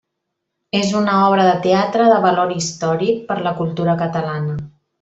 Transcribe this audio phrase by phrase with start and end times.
[0.77, 4.57] És una obra de teatre de valor històric per a la cultura catalana.